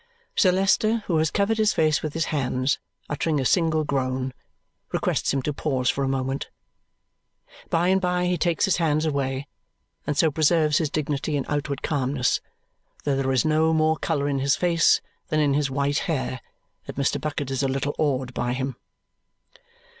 Sir 0.35 0.51
Leicester, 0.51 1.03
who 1.05 1.17
has 1.17 1.29
covered 1.29 1.59
his 1.59 1.73
face 1.73 2.01
with 2.01 2.13
his 2.15 2.25
hands, 2.33 2.79
uttering 3.07 3.39
a 3.39 3.45
single 3.45 3.83
groan, 3.83 4.33
requests 4.91 5.31
him 5.31 5.43
to 5.43 5.53
pause 5.53 5.91
for 5.91 6.03
a 6.03 6.07
moment. 6.09 6.49
By 7.69 7.89
and 7.89 8.01
by 8.01 8.25
he 8.25 8.35
takes 8.35 8.65
his 8.65 8.77
hands 8.77 9.05
away, 9.05 9.45
and 10.07 10.17
so 10.17 10.31
preserves 10.31 10.79
his 10.79 10.89
dignity 10.89 11.37
and 11.37 11.45
outward 11.47 11.83
calmness, 11.83 12.41
though 13.03 13.15
there 13.15 13.31
is 13.31 13.45
no 13.45 13.73
more 13.73 13.95
colour 13.95 14.27
in 14.27 14.39
his 14.39 14.55
face 14.55 15.01
than 15.27 15.39
in 15.39 15.53
his 15.53 15.69
white 15.69 15.99
hair, 16.09 16.41
that 16.87 16.95
Mr. 16.95 17.21
Bucket 17.21 17.51
is 17.51 17.61
a 17.61 17.67
little 17.67 17.93
awed 17.99 18.33
by 18.33 18.53
him. 18.53 18.77